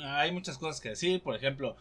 hay 0.00 0.32
muchas 0.32 0.58
cosas 0.58 0.80
que 0.80 0.90
decir. 0.90 1.22
Por 1.22 1.34
ejemplo, 1.34 1.76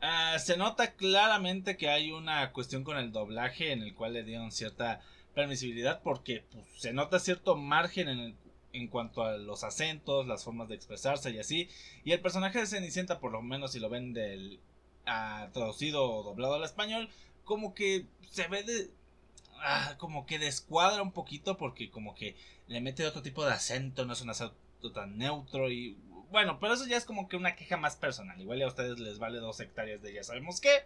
ah, 0.00 0.38
se 0.38 0.56
nota 0.56 0.92
claramente 0.92 1.76
que 1.76 1.88
hay 1.88 2.12
una 2.12 2.52
cuestión 2.52 2.84
con 2.84 2.96
el 2.98 3.12
doblaje 3.12 3.72
en 3.72 3.82
el 3.82 3.94
cual 3.94 4.14
le 4.14 4.24
dieron 4.24 4.52
cierta 4.52 5.00
permisibilidad 5.34 6.00
porque 6.02 6.44
pues, 6.52 6.66
se 6.78 6.92
nota 6.92 7.18
cierto 7.18 7.56
margen 7.56 8.08
en 8.08 8.36
en 8.72 8.88
cuanto 8.88 9.24
a 9.24 9.36
los 9.36 9.64
acentos, 9.64 10.26
las 10.26 10.44
formas 10.44 10.68
de 10.68 10.74
expresarse 10.74 11.30
y 11.30 11.38
así. 11.38 11.68
Y 12.04 12.12
el 12.12 12.20
personaje 12.20 12.58
de 12.58 12.66
Cenicienta, 12.66 13.20
por 13.20 13.32
lo 13.32 13.42
menos 13.42 13.72
si 13.72 13.80
lo 13.80 13.88
ven 13.88 14.12
del 14.12 14.60
traducido 15.52 16.08
o 16.08 16.22
doblado 16.22 16.54
al 16.54 16.64
español, 16.64 17.08
como 17.44 17.74
que 17.74 18.06
se 18.30 18.46
ve 18.48 18.62
de... 18.62 18.90
Ah, 19.62 19.96
como 19.98 20.24
que 20.24 20.38
descuadra 20.38 21.02
un 21.02 21.12
poquito 21.12 21.58
porque 21.58 21.90
como 21.90 22.14
que 22.14 22.34
le 22.66 22.80
mete 22.80 23.04
otro 23.06 23.20
tipo 23.20 23.44
de 23.44 23.52
acento, 23.52 24.06
no 24.06 24.14
es 24.14 24.22
un 24.22 24.30
acento 24.30 24.54
tan 24.94 25.18
neutro 25.18 25.70
y 25.70 25.98
bueno, 26.30 26.58
pero 26.60 26.74
eso 26.74 26.86
ya 26.86 26.96
es 26.96 27.04
como 27.04 27.28
que 27.28 27.36
una 27.36 27.56
queja 27.56 27.76
más 27.76 27.96
personal. 27.96 28.40
Igual 28.40 28.62
a 28.62 28.68
ustedes 28.68 28.98
les 28.98 29.18
vale 29.18 29.38
dos 29.38 29.60
hectáreas 29.60 30.02
de 30.02 30.12
ya 30.14 30.24
sabemos 30.24 30.60
qué. 30.60 30.84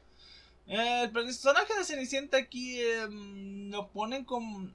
el 0.66 1.10
personaje 1.10 1.74
de 1.76 1.84
Cenicienta 1.84 2.38
aquí 2.38 2.80
em, 2.80 3.70
lo 3.70 3.88
ponen 3.88 4.24
con, 4.24 4.74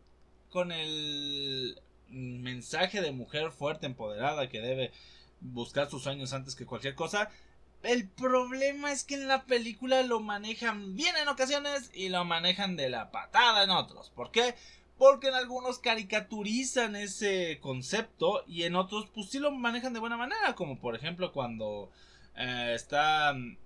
con 0.49 0.71
el 0.71 1.79
mensaje 2.09 3.01
de 3.01 3.11
mujer 3.11 3.51
fuerte, 3.51 3.85
empoderada, 3.85 4.49
que 4.49 4.61
debe 4.61 4.91
buscar 5.41 5.89
sus 5.89 6.03
sueños 6.03 6.33
antes 6.33 6.55
que 6.55 6.65
cualquier 6.65 6.95
cosa. 6.95 7.29
El 7.81 8.09
problema 8.09 8.91
es 8.91 9.05
que 9.05 9.15
en 9.15 9.27
la 9.27 9.45
película 9.45 10.03
lo 10.03 10.19
manejan 10.19 10.95
bien 10.95 11.15
en 11.15 11.29
ocasiones 11.29 11.89
y 11.93 12.09
lo 12.09 12.25
manejan 12.25 12.75
de 12.75 12.89
la 12.89 13.09
patada 13.09 13.63
en 13.63 13.69
otros. 13.69 14.09
¿Por 14.09 14.31
qué? 14.31 14.55
Porque 14.99 15.29
en 15.29 15.33
algunos 15.33 15.79
caricaturizan 15.79 16.97
ese 16.97 17.59
concepto 17.61 18.43
y 18.45 18.63
en 18.63 18.75
otros 18.75 19.07
pues 19.15 19.29
sí 19.29 19.39
lo 19.39 19.49
manejan 19.49 19.93
de 19.93 20.01
buena 20.01 20.17
manera. 20.17 20.53
Como 20.55 20.77
por 20.77 20.95
ejemplo 20.95 21.31
cuando 21.31 21.89
eh, 22.35 22.73
están, 22.75 23.57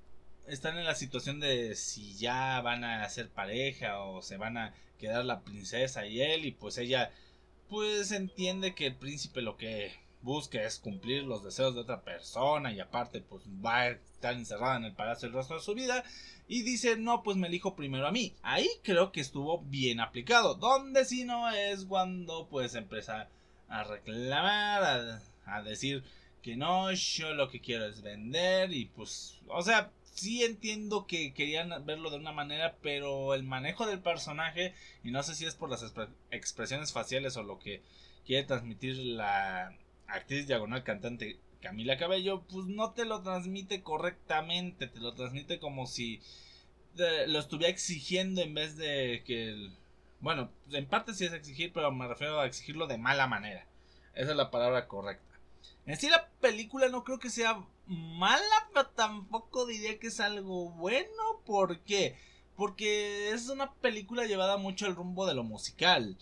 están 0.48 0.78
en 0.78 0.86
la 0.86 0.96
situación 0.96 1.40
de 1.40 1.76
si 1.76 2.16
ya 2.16 2.62
van 2.62 2.84
a 2.84 3.10
ser 3.10 3.30
pareja 3.30 4.00
o 4.00 4.22
se 4.22 4.38
van 4.38 4.58
a 4.58 4.76
quedar 5.00 5.26
la 5.26 5.42
princesa 5.42 6.06
y 6.06 6.22
él 6.22 6.46
y 6.46 6.52
pues 6.52 6.78
ella 6.78 7.12
pues 7.68 8.12
entiende 8.12 8.76
que 8.76 8.86
el 8.86 8.96
príncipe 8.96 9.42
lo 9.42 9.58
que 9.58 9.92
busca 10.24 10.64
es 10.64 10.80
cumplir 10.80 11.24
los 11.24 11.44
deseos 11.44 11.76
de 11.76 11.82
otra 11.82 12.02
persona 12.02 12.72
y 12.72 12.80
aparte 12.80 13.22
pues 13.22 13.44
va 13.64 13.82
a 13.82 13.90
estar 13.90 14.34
encerrada 14.34 14.78
en 14.78 14.86
el 14.86 14.94
palacio 14.94 15.28
el 15.28 15.34
resto 15.34 15.54
de 15.54 15.60
su 15.60 15.76
vida. 15.76 16.04
Y 16.48 16.64
dice 16.64 16.98
no 16.98 17.22
pues 17.24 17.38
me 17.38 17.48
elijo 17.48 17.76
primero 17.76 18.08
a 18.08 18.12
mí. 18.12 18.34
Ahí 18.42 18.70
creo 18.84 19.12
que 19.12 19.22
estuvo 19.22 19.62
bien 19.62 20.00
aplicado. 20.00 20.56
Donde 20.56 21.06
si 21.06 21.26
no 21.26 21.50
es 21.52 21.86
cuando 21.86 22.48
pues 22.50 22.74
empieza 22.76 23.28
a 23.70 23.84
reclamar 23.84 24.84
a, 24.84 25.22
a 25.46 25.62
decir 25.62 26.04
que 26.42 26.56
no 26.56 26.92
yo 26.92 27.34
lo 27.34 27.50
que 27.50 27.62
quiero 27.62 27.86
es 27.86 28.02
vender 28.02 28.74
y 28.74 28.86
pues 28.86 29.40
o 29.48 29.62
sea 29.62 29.92
sí 30.14 30.44
entiendo 30.44 31.08
que 31.08 31.34
querían 31.34 31.86
verlo 31.86 32.10
de 32.10 32.18
una 32.18 32.32
manera, 32.32 32.76
pero 32.82 33.34
el 33.34 33.44
manejo 33.44 33.86
del 33.88 34.00
personaje, 34.00 34.74
y 35.04 35.12
no 35.12 35.24
sé 35.24 35.36
si 35.36 35.46
es 35.46 35.56
por 35.56 35.70
las 35.70 35.84
expresiones 36.32 36.94
faciales 36.94 37.36
o 37.38 37.44
lo 37.44 37.60
que 37.60 37.82
quiere 38.26 38.46
transmitir 38.46 38.98
la, 38.98 39.74
actriz 40.08 40.48
diagonal 40.48 40.84
cantante 40.84 41.40
Camila 41.62 41.98
Cabello, 41.98 42.44
pues 42.44 42.66
no 42.66 42.92
te 42.92 43.06
lo 43.06 43.22
transmite 43.22 43.82
correctamente, 43.82 44.88
te 44.88 45.00
lo 45.00 45.14
transmite 45.14 45.60
como 45.60 45.88
si 45.88 46.22
lo 46.96 47.40
estuviera 47.40 47.72
exigiendo 47.72 48.42
en 48.42 48.54
vez 48.54 48.78
de 48.78 49.24
que... 49.26 49.72
bueno, 50.20 50.52
en 50.72 50.86
parte 50.86 51.14
sí 51.14 51.26
es 51.26 51.34
exigir, 51.34 51.72
pero 51.74 51.92
me 51.92 52.08
refiero 52.08 52.40
a 52.40 52.46
exigirlo 52.46 52.86
de 52.86 52.98
mala 52.98 53.28
manera. 53.28 53.66
Esa 54.14 54.32
es 54.32 54.38
la 54.38 54.52
palabra 54.52 54.88
correcta. 54.88 55.34
En 55.86 55.98
sí 55.98 56.10
la 56.10 56.30
película 56.42 56.90
no 56.90 57.04
creo 57.04 57.20
que 57.20 57.30
sea 57.30 57.64
mala, 57.88 58.70
pero 58.74 58.88
tampoco 58.88 59.66
diría 59.66 60.00
que 60.00 60.08
es 60.08 60.20
algo 60.20 60.70
bueno. 60.70 61.42
¿Por 61.46 61.80
qué? 61.80 62.18
Porque 62.56 63.32
es 63.32 63.50
una 63.50 63.74
película 63.74 64.26
llevada 64.26 64.58
mucho 64.58 64.86
al 64.86 64.96
rumbo 64.96 65.26
de 65.26 65.34
lo 65.34 65.44
musical. 65.44 66.18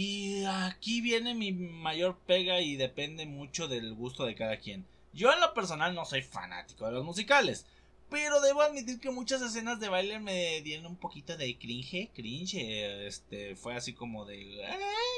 Y 0.00 0.44
aquí 0.44 1.00
viene 1.00 1.34
mi 1.34 1.50
mayor 1.50 2.16
pega 2.24 2.60
y 2.60 2.76
depende 2.76 3.26
mucho 3.26 3.66
del 3.66 3.94
gusto 3.94 4.26
de 4.26 4.36
cada 4.36 4.56
quien. 4.58 4.86
Yo 5.12 5.32
en 5.32 5.40
lo 5.40 5.52
personal 5.54 5.92
no 5.92 6.04
soy 6.04 6.22
fanático 6.22 6.86
de 6.86 6.92
los 6.92 7.04
musicales. 7.04 7.66
Pero 8.08 8.40
debo 8.40 8.62
admitir 8.62 9.00
que 9.00 9.10
muchas 9.10 9.42
escenas 9.42 9.80
de 9.80 9.88
baile 9.88 10.20
me 10.20 10.62
dieron 10.62 10.86
un 10.86 10.96
poquito 10.96 11.36
de 11.36 11.58
cringe, 11.58 12.10
cringe, 12.14 13.08
este, 13.08 13.56
fue 13.56 13.74
así 13.74 13.92
como 13.92 14.24
de, 14.24 14.64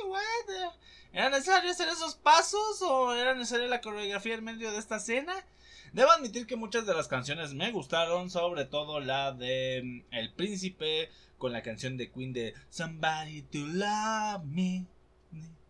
what? 0.07 0.73
¿Era 1.13 1.29
necesario 1.29 1.71
hacer 1.71 1.89
esos 1.91 2.15
pasos 2.15 2.81
o 2.81 3.15
era 3.15 3.35
necesaria 3.35 3.69
la 3.69 3.83
coreografía 3.83 4.37
en 4.37 4.45
medio 4.45 4.73
de 4.73 4.79
esta 4.79 4.97
escena? 4.97 5.35
Debo 5.93 6.11
admitir 6.11 6.47
que 6.47 6.57
muchas 6.57 6.87
de 6.87 6.95
las 6.95 7.07
canciones 7.07 7.53
me 7.53 7.71
gustaron, 7.71 8.31
sobre 8.31 8.65
todo 8.65 8.99
la 8.99 9.33
de 9.33 9.83
mm, 9.85 10.15
El 10.15 10.33
Príncipe, 10.33 11.11
con 11.41 11.53
la 11.53 11.63
canción 11.63 11.97
de 11.97 12.13
Queen 12.13 12.33
de 12.35 12.55
Somebody 12.69 13.43
to 13.43 13.59
Love 13.67 14.45
Me. 14.45 14.87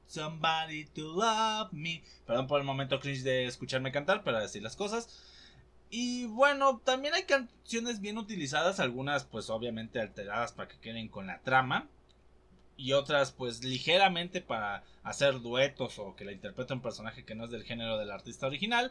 Somebody 0.07 0.85
to 0.87 1.15
Love 1.15 1.73
Me. 1.73 2.03
Perdón 2.27 2.49
por 2.49 2.61
el 2.61 2.67
momento 2.67 2.99
cringe 2.99 3.23
de 3.23 3.47
escucharme 3.47 3.93
cantar 3.93 4.25
para 4.25 4.41
decir 4.41 4.63
las 4.63 4.75
cosas. 4.75 5.09
Y 5.89 6.27
bueno, 6.27 6.81
también 6.85 7.15
hay 7.15 7.23
canciones 7.23 8.01
bien 8.01 8.19
utilizadas, 8.19 8.81
algunas 8.81 9.25
pues 9.25 9.49
obviamente 9.49 10.01
alteradas 10.01 10.53
para 10.53 10.69
que 10.69 10.81
queden 10.81 11.09
con 11.09 11.29
la 11.29 11.41
trama. 11.41 11.89
Y 12.77 12.93
otras 12.93 13.31
pues 13.31 13.63
ligeramente 13.63 14.41
para 14.41 14.83
hacer 15.05 15.41
duetos 15.41 16.01
o 16.01 16.17
que 16.17 16.25
la 16.25 16.33
interprete 16.33 16.73
un 16.73 16.83
personaje 16.83 17.25
que 17.25 17.37
no 17.37 17.45
es 17.45 17.51
del 17.53 17.63
género 17.63 17.97
del 17.97 18.11
artista 18.11 18.49
original. 18.49 18.91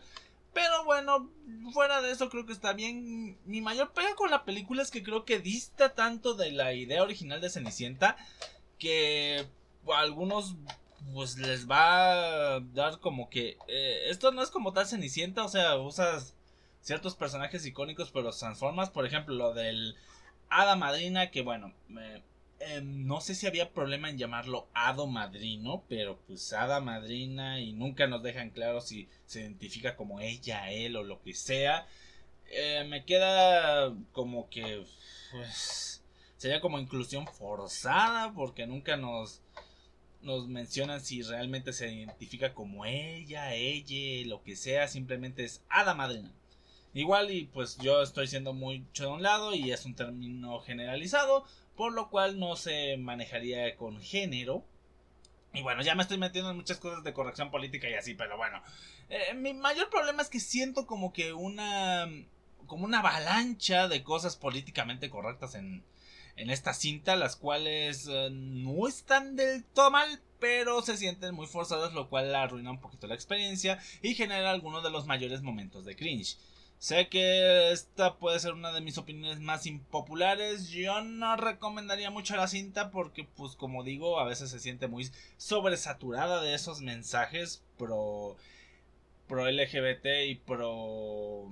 Pero 0.53 0.83
bueno, 0.83 1.29
fuera 1.73 2.01
de 2.01 2.11
eso 2.11 2.29
creo 2.29 2.45
que 2.45 2.53
está 2.53 2.73
bien. 2.73 3.37
Mi 3.45 3.61
mayor 3.61 3.91
pega 3.93 4.15
con 4.15 4.31
la 4.31 4.45
película 4.45 4.81
es 4.81 4.91
que 4.91 5.03
creo 5.03 5.25
que 5.25 5.39
dista 5.39 5.93
tanto 5.93 6.33
de 6.33 6.51
la 6.51 6.73
idea 6.73 7.03
original 7.03 7.41
de 7.41 7.49
Cenicienta 7.49 8.17
que 8.77 9.45
a 9.93 9.99
algunos 9.99 10.55
pues 11.13 11.37
les 11.37 11.69
va 11.69 12.55
a 12.55 12.59
dar 12.59 12.99
como 12.99 13.29
que 13.29 13.57
eh, 13.67 14.09
esto 14.09 14.31
no 14.31 14.41
es 14.41 14.49
como 14.49 14.73
tal 14.73 14.85
Cenicienta, 14.85 15.43
o 15.43 15.49
sea, 15.49 15.77
usas 15.77 16.35
ciertos 16.81 17.15
personajes 17.15 17.65
icónicos 17.65 18.11
pero 18.11 18.25
los 18.25 18.39
transformas, 18.39 18.89
por 18.89 19.05
ejemplo, 19.05 19.35
lo 19.35 19.53
del 19.53 19.95
Hada 20.49 20.75
Madrina 20.75 21.31
que 21.31 21.41
bueno, 21.41 21.73
me 21.87 22.21
Em, 22.59 23.05
no 23.07 23.21
sé 23.21 23.35
si 23.35 23.47
había 23.47 23.71
problema 23.73 24.09
en 24.09 24.17
llamarlo 24.17 24.67
Hado 24.73 25.07
Madrino, 25.07 25.83
pero 25.87 26.19
pues 26.27 26.51
Hada 26.51 26.81
Madrina 26.81 27.61
y 27.61 27.71
nunca 27.73 28.07
nos 28.07 28.21
dejan 28.21 28.49
claro 28.49 28.81
si 28.81 29.07
se 29.25 29.41
identifica 29.41 29.95
como 29.95 30.19
ella, 30.19 30.69
él 30.71 30.95
o 30.97 31.03
lo 31.03 31.21
que 31.21 31.33
sea. 31.33 31.87
Eh, 32.51 32.83
me 32.89 33.05
queda 33.05 33.93
como 34.11 34.49
que 34.49 34.83
pues, 35.31 36.03
sería 36.37 36.59
como 36.61 36.79
inclusión 36.79 37.27
forzada 37.27 38.33
porque 38.33 38.67
nunca 38.67 38.97
nos 38.97 39.41
nos 40.21 40.47
mencionan 40.47 41.01
si 41.01 41.21
realmente 41.21 41.71
se 41.73 41.93
identifica 41.93 42.53
como 42.53 42.85
ella, 42.85 43.53
ella, 43.55 44.27
lo 44.27 44.43
que 44.43 44.55
sea, 44.55 44.87
simplemente 44.87 45.45
es 45.45 45.63
Hada 45.69 45.93
Madrina. 45.93 46.31
Igual 46.93 47.31
y 47.31 47.45
pues 47.45 47.77
yo 47.77 48.01
estoy 48.01 48.27
siendo 48.27 48.53
mucho 48.53 49.03
de 49.03 49.11
un 49.11 49.23
lado 49.23 49.53
y 49.53 49.71
es 49.71 49.85
un 49.85 49.95
término 49.95 50.59
generalizado, 50.59 51.45
por 51.79 51.93
lo 51.93 52.09
cual 52.09 52.38
no 52.38 52.57
se 52.57 52.98
manejaría 52.98 53.77
con 53.77 54.01
género. 54.01 54.65
Y 55.53 55.62
bueno, 55.62 55.81
ya 55.81 55.95
me 55.95 56.01
estoy 56.03 56.17
metiendo 56.17 56.51
en 56.51 56.57
muchas 56.57 56.77
cosas 56.77 57.05
de 57.05 57.13
corrección 57.13 57.51
política 57.51 57.89
y 57.89 57.93
así, 57.93 58.15
pero 58.15 58.36
bueno. 58.36 58.62
Eh, 59.07 59.33
mi 59.36 59.53
mayor 59.53 59.89
problema 59.89 60.21
es 60.21 60.27
que 60.27 60.41
siento 60.41 60.86
como 60.86 61.13
que 61.13 61.31
una. 61.31 62.05
como 62.67 62.83
una 62.83 63.00
avalancha 63.00 63.88
de 63.88 64.03
cosas 64.03 64.36
políticamente 64.36 65.09
correctas 65.09 65.55
en, 65.55 65.86
en 66.36 66.50
esta 66.50 66.74
cinta, 66.74 67.15
las 67.15 67.38
cuales 67.38 68.09
eh, 68.12 68.27
no 68.29 68.86
están 68.86 69.38
del 69.38 69.63
todo 69.63 69.89
mal, 69.89 70.21
pero 70.38 70.81
se 70.81 70.98
sienten 70.98 71.33
muy 71.33 71.48
forzadas, 71.48 71.93
lo 71.93 72.09
cual 72.09 72.36
arruina 72.36 72.71
un 72.71 72.81
poquito 72.81 73.07
la 73.07 73.15
experiencia 73.15 73.79
y 74.01 74.15
genera 74.15 74.51
algunos 74.51 74.83
de 74.83 74.91
los 74.91 75.05
mayores 75.05 75.43
momentos 75.43 75.86
de 75.86 75.95
cringe. 75.95 76.36
Sé 76.79 77.09
que 77.09 77.74
esta 77.74 78.15
puede 78.15 78.39
ser 78.39 78.53
una 78.53 78.71
de 78.71 78.79
mis 78.79 78.98
opiniones 78.98 79.41
más 79.41 79.65
impopulares. 79.65 80.69
Yo 80.69 81.01
no 81.01 81.36
recomendaría 81.36 82.09
mucho 82.09 82.38
la 82.38 82.48
cinta 82.48 82.89
porque, 82.89 83.25
pues 83.25 83.57
como 83.57 83.83
digo, 83.83 84.17
a 84.17 84.24
veces 84.24 84.50
se 84.50 84.59
siente 84.59 84.88
muy 84.88 85.12
sobresaturada 85.36 86.41
de 86.41 86.53
esos 86.53 86.79
mensajes 86.79 87.62
pro, 87.77 88.38
pro 89.27 89.51
LGBT 89.51 90.05
y 90.27 90.36
pro, 90.36 91.51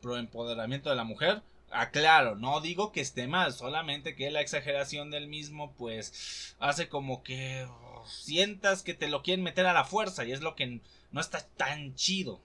pro 0.00 0.16
empoderamiento 0.16 0.90
de 0.90 0.96
la 0.96 1.04
mujer. 1.04 1.42
Aclaro, 1.72 2.36
no 2.36 2.60
digo 2.60 2.92
que 2.92 3.00
esté 3.00 3.26
mal, 3.26 3.52
solamente 3.52 4.14
que 4.14 4.30
la 4.30 4.42
exageración 4.42 5.10
del 5.10 5.26
mismo 5.26 5.72
pues 5.72 6.54
hace 6.60 6.88
como 6.88 7.24
que 7.24 7.66
sientas 8.06 8.84
que 8.84 8.94
te 8.94 9.08
lo 9.08 9.22
quieren 9.24 9.42
meter 9.42 9.66
a 9.66 9.72
la 9.72 9.84
fuerza 9.84 10.24
y 10.24 10.30
es 10.30 10.40
lo 10.40 10.54
que 10.54 10.80
no 11.10 11.20
está 11.20 11.40
tan 11.56 11.96
chido. 11.96 12.40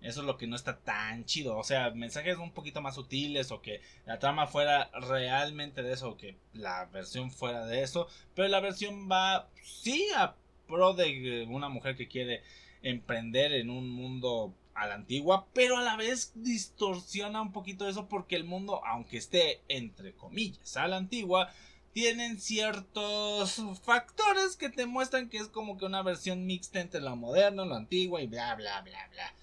Eso 0.00 0.20
es 0.20 0.26
lo 0.26 0.36
que 0.36 0.46
no 0.46 0.54
está 0.54 0.78
tan 0.78 1.24
chido. 1.24 1.56
O 1.56 1.64
sea, 1.64 1.90
mensajes 1.90 2.36
un 2.38 2.52
poquito 2.52 2.80
más 2.80 2.94
sutiles 2.94 3.50
o 3.50 3.60
que 3.60 3.80
la 4.06 4.18
trama 4.18 4.46
fuera 4.46 4.90
realmente 4.92 5.82
de 5.82 5.92
eso 5.92 6.10
o 6.10 6.16
que 6.16 6.36
la 6.52 6.84
versión 6.86 7.30
fuera 7.30 7.66
de 7.66 7.82
eso. 7.82 8.08
Pero 8.34 8.48
la 8.48 8.60
versión 8.60 9.10
va, 9.10 9.48
sí, 9.62 10.06
a 10.16 10.34
pro 10.68 10.94
de 10.94 11.46
una 11.48 11.68
mujer 11.68 11.96
que 11.96 12.08
quiere 12.08 12.42
emprender 12.82 13.52
en 13.52 13.70
un 13.70 13.90
mundo 13.90 14.54
a 14.74 14.86
la 14.86 14.94
antigua, 14.94 15.46
pero 15.52 15.76
a 15.76 15.82
la 15.82 15.96
vez 15.96 16.32
distorsiona 16.36 17.42
un 17.42 17.52
poquito 17.52 17.88
eso 17.88 18.08
porque 18.08 18.36
el 18.36 18.44
mundo, 18.44 18.80
aunque 18.86 19.16
esté 19.16 19.60
entre 19.66 20.14
comillas 20.14 20.76
a 20.76 20.86
la 20.86 20.98
antigua, 20.98 21.50
tienen 21.92 22.38
ciertos 22.38 23.60
factores 23.82 24.56
que 24.56 24.68
te 24.68 24.86
muestran 24.86 25.28
que 25.28 25.38
es 25.38 25.48
como 25.48 25.76
que 25.78 25.84
una 25.84 26.02
versión 26.02 26.46
mixta 26.46 26.80
entre 26.80 27.00
lo 27.00 27.16
moderno, 27.16 27.64
lo 27.64 27.74
antiguo 27.74 28.20
y 28.20 28.28
bla 28.28 28.54
bla 28.54 28.80
bla 28.82 29.08
bla. 29.10 29.34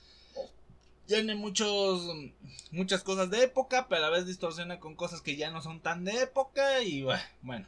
Tiene 1.08 1.36
muchos 1.36 2.02
muchas 2.72 3.04
cosas 3.04 3.30
de 3.30 3.44
época, 3.44 3.88
pero 3.88 4.06
a 4.06 4.10
la 4.10 4.18
vez 4.18 4.26
distorsiona 4.26 4.80
con 4.80 4.96
cosas 4.96 5.22
que 5.22 5.36
ya 5.36 5.52
no 5.52 5.62
son 5.62 5.80
tan 5.80 6.04
de 6.04 6.24
época 6.24 6.82
y 6.82 7.06
bueno, 7.42 7.68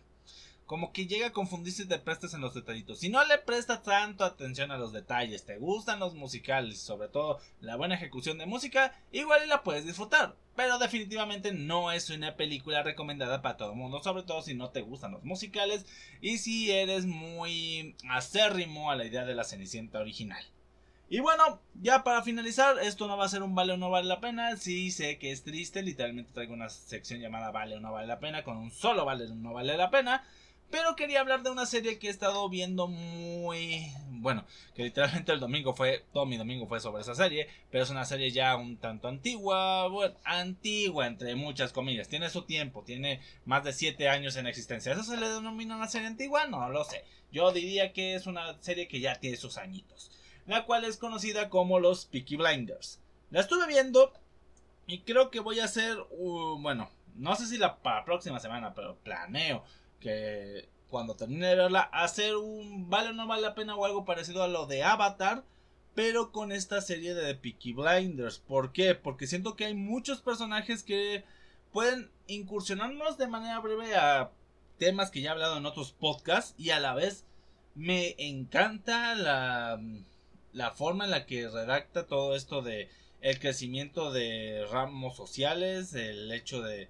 como 0.68 0.92
que 0.92 1.08
llega 1.08 1.28
a 1.28 1.32
confundirse 1.32 1.84
y 1.84 1.88
te 1.88 1.98
prestas 1.98 2.34
en 2.34 2.42
los 2.42 2.54
detallitos. 2.54 3.00
Si 3.00 3.10
no 3.10 3.24
le 3.26 3.38
prestas 3.38 3.84
tanto 3.84 4.26
atención 4.26 4.70
a 4.70 4.78
los 4.78 4.92
detalles, 4.92 5.46
te 5.46 5.58
gustan 5.58 6.00
los 6.00 6.14
musicales, 6.14 6.80
sobre 6.80 7.08
todo 7.08 7.40
la 7.62 7.78
buena 7.78 7.96
ejecución 7.96 8.38
de 8.38 8.46
música, 8.46 8.94
igual 9.12 9.48
la 9.48 9.64
puedes 9.64 9.86
disfrutar. 9.86 10.36
Pero 10.58 10.78
definitivamente 10.78 11.54
no 11.54 11.92
es 11.92 12.10
una 12.10 12.36
película 12.36 12.84
recomendada 12.84 13.42
para 13.42 13.58
todo 13.58 13.72
el 13.72 13.78
mundo, 13.78 14.04
sobre 14.04 14.24
todo 14.24 14.42
si 14.42 14.56
no 14.56 14.72
te 14.72 14.82
gustan 14.82 15.12
los 15.12 15.24
musicales 15.24 15.86
y 16.20 16.40
si 16.40 16.72
eres 16.72 17.06
muy 17.06 17.96
acérrimo 18.10 18.92
a 18.92 18.96
la 18.96 19.06
idea 19.06 19.24
de 19.24 19.36
la 19.36 19.46
Cenicienta 19.46 20.00
original. 20.00 20.44
Y 21.10 21.20
bueno, 21.22 21.62
ya 21.76 22.04
para 22.04 22.22
finalizar, 22.22 22.80
esto 22.80 23.08
no 23.08 23.18
va 23.18 23.26
a 23.26 23.30
ser 23.30 23.42
un 23.42 23.56
vale 23.56 23.74
o 23.74 23.78
no 23.78 23.90
vale 23.90 24.08
la 24.08 24.20
pena. 24.20 24.58
Sí 24.58 24.92
sé 24.92 25.18
que 25.18 25.32
es 25.32 25.44
triste, 25.44 25.82
literalmente 25.82 26.34
traigo 26.34 26.54
una 26.54 26.70
sección 26.70 27.22
llamada 27.22 27.52
vale 27.52 27.76
o 27.76 27.80
no 27.80 27.94
vale 27.94 28.08
la 28.08 28.20
pena, 28.20 28.44
con 28.44 28.58
un 28.58 28.72
solo 28.72 29.06
vale 29.06 29.26
o 29.26 29.36
no 29.36 29.54
vale 29.54 29.78
la 29.78 29.90
pena. 29.90 30.24
Pero 30.70 30.98
quería 30.98 31.22
hablar 31.22 31.44
de 31.44 31.50
una 31.50 31.66
serie 31.66 31.98
que 31.98 32.08
he 32.08 32.10
estado 32.10 32.50
viendo 32.50 32.88
muy... 32.88 33.90
Bueno, 34.10 34.46
que 34.76 34.84
literalmente 34.84 35.32
el 35.32 35.40
domingo 35.40 35.74
fue... 35.74 36.04
Todo 36.12 36.26
mi 36.26 36.36
domingo 36.36 36.68
fue 36.68 36.82
sobre 36.82 37.04
esa 37.04 37.16
serie. 37.16 37.48
Pero 37.72 37.86
es 37.86 37.90
una 37.90 38.04
serie 38.04 38.32
ya 38.32 38.58
un 38.58 38.76
tanto 38.76 39.08
antigua. 39.08 39.88
Bueno, 39.88 40.16
antigua 40.26 41.08
entre 41.08 41.36
muchas 41.36 41.72
comillas. 41.72 42.10
Tiene 42.10 42.30
su 42.30 42.42
tiempo. 42.42 42.84
Tiene 42.84 43.22
más 43.46 43.64
de 43.64 43.72
7 43.72 44.10
años 44.10 44.36
en 44.36 44.46
existencia. 44.46 44.92
¿Eso 44.92 45.04
se 45.04 45.16
le 45.16 45.30
denomina 45.30 45.78
una 45.78 45.88
serie 45.88 46.08
antigua? 46.08 46.48
No 46.48 46.68
lo 46.68 46.84
sé. 46.84 47.06
Yo 47.32 47.54
diría 47.54 47.94
que 47.94 48.16
es 48.16 48.28
una 48.28 48.62
serie 48.62 48.90
que 48.90 49.00
ya 49.00 49.16
tiene 49.16 49.38
sus 49.38 49.58
añitos. 49.58 50.12
La 50.48 50.66
cual 50.66 50.86
es 50.86 50.98
conocida 50.98 51.50
como 51.50 51.80
los 51.80 52.06
Peaky 52.06 52.38
Blinders. 52.38 53.00
La 53.30 53.42
estuve 53.42 53.68
viendo. 53.68 54.14
Y 54.88 55.02
creo 55.02 55.30
que 55.30 55.42
voy 55.42 55.60
a 55.60 55.66
hacer... 55.66 55.98
bueno, 56.10 56.90
no 57.16 57.36
sé 57.36 57.46
si 57.46 57.58
la 57.58 57.78
próxima 58.06 58.40
semana. 58.40 58.74
Pero 58.74 58.96
planeo 59.04 59.64
que 60.00 60.70
cuando 60.90 61.16
termine 61.16 61.48
de 61.48 61.56
verla, 61.56 61.82
hacer 61.82 62.36
un 62.36 62.90
vale 62.90 63.10
o 63.10 63.14
no 63.14 63.28
vale 63.28 63.42
la 63.42 63.56
pena 63.56 63.76
o 63.76 63.86
algo 63.86 64.06
parecido 64.06 64.44
a 64.44 64.48
lo 64.48 64.66
de 64.66 64.84
Avatar, 64.84 65.44
pero 65.96 66.32
con 66.32 66.52
esta 66.52 66.82
serie 66.82 67.14
de 67.14 67.36
Peaky 67.36 67.74
Blinders. 67.74 68.40
¿Por 68.40 68.72
qué? 68.72 68.96
Porque 68.96 69.28
siento 69.28 69.56
que 69.56 69.66
hay 69.66 69.74
muchos 69.74 70.22
personajes 70.22 70.84
que 70.84 71.26
pueden 71.74 72.10
incursionarnos 72.28 73.18
de 73.18 73.28
manera 73.28 73.60
breve 73.60 73.96
a 73.96 74.32
temas 74.78 75.12
que 75.12 75.22
ya 75.22 75.30
he 75.30 75.34
hablado 75.34 75.58
en 75.58 75.66
otros 75.66 75.92
podcasts 75.92 76.54
y 76.58 76.70
a 76.70 76.80
la 76.80 76.94
vez 76.94 77.26
me 77.76 78.16
encanta 78.18 79.16
la, 79.16 79.80
la 80.58 80.72
forma 80.72 81.06
en 81.06 81.12
la 81.12 81.26
que 81.26 81.48
redacta 81.48 82.08
todo 82.08 82.36
esto 82.36 82.62
de 82.64 82.90
el 83.22 83.40
crecimiento 83.40 84.12
de 84.12 84.66
ramos 84.72 85.16
sociales, 85.16 85.94
el 85.94 86.32
hecho 86.32 86.62
de 86.62 86.90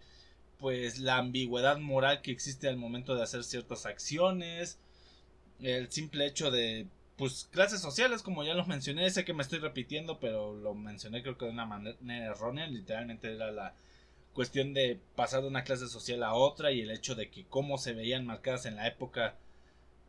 pues 0.57 0.99
la 0.99 1.17
ambigüedad 1.17 1.77
moral 1.77 2.21
que 2.21 2.31
existe 2.31 2.67
al 2.67 2.77
momento 2.77 3.15
de 3.15 3.23
hacer 3.23 3.43
ciertas 3.43 3.85
acciones, 3.85 4.79
el 5.59 5.91
simple 5.91 6.25
hecho 6.25 6.49
de 6.49 6.87
pues 7.17 7.47
clases 7.51 7.81
sociales 7.81 8.23
como 8.23 8.43
ya 8.43 8.53
lo 8.53 8.65
mencioné, 8.65 9.09
sé 9.09 9.25
que 9.25 9.33
me 9.33 9.43
estoy 9.43 9.59
repitiendo, 9.59 10.19
pero 10.19 10.53
lo 10.55 10.73
mencioné 10.73 11.21
creo 11.21 11.37
que 11.37 11.45
de 11.45 11.51
una 11.51 11.65
manera 11.65 12.25
errónea, 12.25 12.67
literalmente 12.67 13.33
era 13.33 13.51
la 13.51 13.75
cuestión 14.33 14.73
de 14.73 14.99
pasar 15.15 15.41
de 15.41 15.47
una 15.49 15.63
clase 15.65 15.87
social 15.87 16.23
a 16.23 16.33
otra 16.33 16.71
y 16.71 16.81
el 16.81 16.91
hecho 16.91 17.15
de 17.15 17.29
que 17.29 17.45
cómo 17.45 17.77
se 17.77 17.93
veían 17.93 18.25
marcadas 18.25 18.65
en 18.65 18.77
la 18.77 18.87
época 18.87 19.35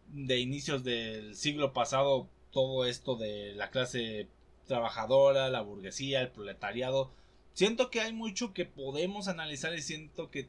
de 0.08 0.38
inicios 0.38 0.84
del 0.84 1.34
siglo 1.34 1.72
pasado 1.72 2.28
todo 2.58 2.86
esto 2.86 3.14
de 3.14 3.54
la 3.54 3.70
clase 3.70 4.26
trabajadora, 4.66 5.48
la 5.48 5.60
burguesía, 5.60 6.20
el 6.20 6.32
proletariado, 6.32 7.12
siento 7.52 7.88
que 7.88 8.00
hay 8.00 8.12
mucho 8.12 8.52
que 8.52 8.64
podemos 8.64 9.28
analizar 9.28 9.72
y 9.76 9.80
siento 9.80 10.28
que 10.28 10.48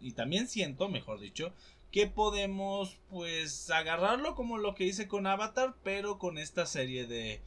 y 0.00 0.12
también 0.12 0.48
siento, 0.48 0.88
mejor 0.88 1.20
dicho, 1.20 1.52
que 1.90 2.06
podemos 2.06 2.96
pues 3.10 3.68
agarrarlo 3.68 4.34
como 4.34 4.56
lo 4.56 4.74
que 4.74 4.84
hice 4.84 5.08
con 5.08 5.26
Avatar, 5.26 5.74
pero 5.84 6.18
con 6.18 6.38
esta 6.38 6.64
serie 6.64 7.06
de 7.06 7.42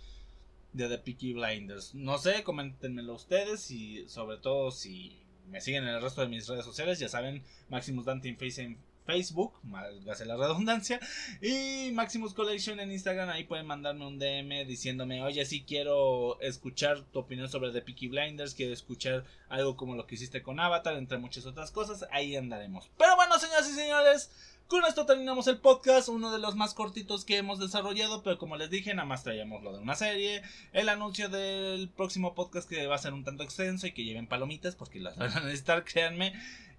de 0.74 0.88
The 0.88 1.00
Peaky 1.00 1.34
Blinders. 1.34 1.96
No 1.96 2.20
sé, 2.20 2.44
coméntenmelo 2.44 3.15
ustedes 3.15 3.72
y 3.72 4.08
sobre 4.08 4.38
todo 4.38 4.70
si 4.70 5.18
me 5.50 5.62
siguen 5.62 5.84
en 5.84 5.96
el 5.96 6.02
resto 6.02 6.22
de 6.22 6.28
mis 6.28 6.48
redes 6.48 6.65
sociales, 6.65 7.00
ya 7.00 7.10
saben, 7.10 7.41
Maximus 7.70 8.06
Dante 8.06 8.30
en 8.30 8.78
Facebook, 9.06 9.54
malgase 9.63 10.26
la 10.26 10.36
redundancia, 10.36 11.00
y 11.41 11.91
Maximus 11.94 12.34
Collection 12.34 12.80
en 12.80 12.91
Instagram, 12.91 13.30
ahí 13.30 13.44
pueden 13.44 13.65
mandarme 13.65 14.06
un 14.06 14.20
DM 14.20 14.65
diciéndome, 14.65 15.22
oye, 15.22 15.46
si 15.46 15.63
quiero 15.63 16.39
escuchar 16.41 17.02
tu 17.02 17.20
opinión 17.20 17.50
sobre 17.50 17.72
The 17.72 17.82
Peaky 17.82 18.08
Blinders, 18.08 18.56
quiero 18.56 18.74
escuchar 18.74 19.24
algo 19.50 19.76
como 19.76 19.96
lo 19.96 20.08
que 20.08 20.15
hiciste 20.15 20.41
con 20.41 20.60
Avatar, 20.60 20.96
entre 20.96 21.18
muchas 21.18 21.46
otras 21.46 21.72
cosas, 21.72 22.06
ahí 22.12 22.36
andaremos. 22.36 22.89
Pero 22.98 23.15
bueno, 23.15 23.38
señoras 23.39 23.70
y 23.70 23.74
señores, 23.74 24.32
con 24.67 24.84
esto 24.86 25.06
terminamos 25.06 25.47
el 25.47 25.58
podcast, 25.58 26.10
uno 26.10 26.32
de 26.32 26.39
los 26.39 26.56
más 26.56 26.73
cortitos 26.73 27.23
que 27.23 27.38
hemos 27.38 27.60
desarrollado, 27.60 28.23
pero 28.23 28.38
como 28.38 28.58
les 28.58 28.69
dije, 28.69 28.93
nada 28.93 29.08
más 29.08 29.23
traíamos 29.23 29.63
lo 29.63 29.73
de 29.73 29.80
una 29.80 29.95
serie, 29.95 30.41
el 30.73 30.89
anuncio 30.89 31.30
del 31.30 31.89
próximo 31.89 32.34
podcast 32.34 32.67
que 32.67 32.88
va 32.88 32.95
a 32.95 32.99
ser 32.99 33.13
un 33.13 33.23
tanto 33.23 33.43
extenso 33.43 33.88
y 33.88 33.91
que 33.93 34.04
lleven 34.04 34.28
palomitas 34.28 34.75
porque 34.75 34.99
las 34.99 35.17
van 35.17 35.32
a 35.32 35.41
necesitar, 35.41 35.84
créanme. 35.86 36.34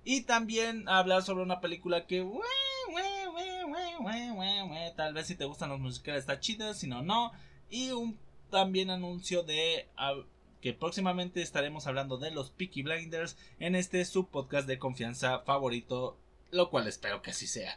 Y 0.04 0.22
también 0.22 0.88
hablar 0.88 1.22
sobre 1.22 1.42
una 1.42 1.60
película 1.60 2.06
que... 2.06 2.26
Tal 4.96 5.12
vez 5.12 5.26
si 5.26 5.34
te 5.34 5.44
gustan 5.44 5.68
los 5.68 5.80
musicales 5.80 6.20
está 6.20 6.40
chida, 6.40 6.72
si 6.74 6.86
no, 6.86 7.02
no. 7.02 7.32
Y 7.68 7.90
un 7.90 8.18
también 8.50 8.90
anuncio 8.90 9.42
de 9.42 9.88
que 10.60 10.72
próximamente 10.72 11.42
estaremos 11.42 11.86
hablando 11.86 12.16
de 12.16 12.30
los 12.30 12.50
Peaky 12.50 12.82
Blinders 12.82 13.36
en 13.58 13.74
este 13.74 14.04
subpodcast 14.04 14.66
de 14.66 14.78
confianza 14.78 15.40
favorito, 15.40 16.16
lo 16.50 16.70
cual 16.70 16.86
espero 16.86 17.22
que 17.22 17.30
así 17.30 17.46
sea. 17.46 17.76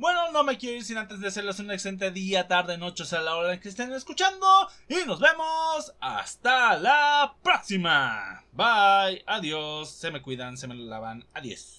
Bueno, 0.00 0.32
no 0.32 0.44
me 0.44 0.56
quiero 0.56 0.78
ir 0.78 0.84
sin 0.84 0.96
antes 0.96 1.20
de 1.20 1.28
hacerles 1.28 1.58
un 1.58 1.70
excelente 1.70 2.10
día, 2.10 2.48
tarde, 2.48 2.78
noche, 2.78 3.04
a 3.14 3.20
la 3.20 3.36
hora 3.36 3.52
en 3.52 3.60
que 3.60 3.68
estén 3.68 3.92
escuchando. 3.92 4.46
Y 4.88 5.06
nos 5.06 5.20
vemos 5.20 5.92
hasta 6.00 6.78
la 6.78 7.36
próxima. 7.42 8.42
Bye, 8.52 9.22
adiós, 9.26 9.90
se 9.90 10.10
me 10.10 10.22
cuidan, 10.22 10.56
se 10.56 10.68
me 10.68 10.74
lavan, 10.74 11.26
adiós. 11.34 11.76